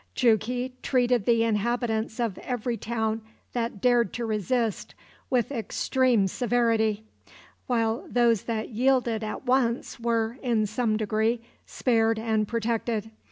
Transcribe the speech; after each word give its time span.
Jughi 0.15 0.73
treated 0.81 1.27
the 1.27 1.43
inhabitants 1.43 2.19
of 2.19 2.39
every 2.39 2.75
town 2.75 3.21
that 3.53 3.81
dared 3.81 4.13
to 4.13 4.25
resist 4.25 4.95
with 5.29 5.51
extreme 5.51 6.27
severity, 6.27 7.03
while 7.67 8.07
those 8.09 8.45
that 8.45 8.69
yielded 8.69 9.23
at 9.23 9.45
once 9.45 9.99
were, 9.99 10.39
in 10.41 10.65
some 10.65 10.97
degree, 10.97 11.39
spared 11.67 12.17
and 12.17 12.47
protected. 12.47 13.11